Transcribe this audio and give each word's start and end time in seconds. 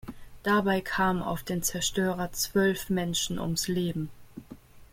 Dabei 0.41 0.81
kamen 0.81 1.21
auf 1.21 1.43
dem 1.43 1.61
Zerstörer 1.61 2.31
zwölf 2.31 2.89
Menschen 2.89 3.37
ums 3.37 3.67
Leben. 3.67 4.09